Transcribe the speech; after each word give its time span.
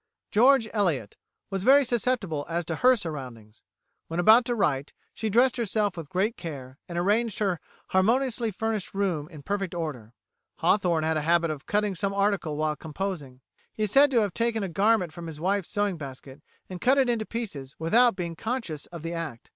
George 0.31 0.67
Eliot 0.73 1.15
was 1.51 1.63
very 1.63 1.85
susceptible 1.85 2.43
as 2.49 2.65
to 2.65 2.77
her 2.77 2.95
surroundings. 2.95 3.61
When 4.07 4.19
about 4.19 4.45
to 4.45 4.55
write, 4.55 4.93
she 5.13 5.29
dressed 5.29 5.57
herself 5.57 5.95
with 5.95 6.09
great 6.09 6.35
care, 6.37 6.79
and 6.89 6.97
arranged 6.97 7.37
her 7.37 7.59
harmoniously 7.89 8.49
furnished 8.49 8.95
room 8.95 9.29
in 9.29 9.43
perfect 9.43 9.75
order.[130:A] 9.75 10.61
Hawthorne 10.61 11.03
had 11.03 11.17
a 11.17 11.21
habit 11.21 11.51
of 11.51 11.67
cutting 11.67 11.93
some 11.93 12.15
article 12.15 12.57
while 12.57 12.75
composing. 12.75 13.41
He 13.71 13.83
is 13.83 13.91
said 13.91 14.09
to 14.09 14.21
have 14.21 14.33
taken 14.33 14.63
a 14.63 14.69
garment 14.69 15.13
from 15.13 15.27
his 15.27 15.39
wife's 15.39 15.69
sewing 15.69 15.97
basket, 15.97 16.41
and 16.67 16.81
cut 16.81 16.97
it 16.97 17.07
into 17.07 17.27
pieces 17.27 17.75
without 17.77 18.15
being 18.15 18.35
conscious 18.35 18.87
of 18.87 19.03
the 19.03 19.13
act. 19.13 19.49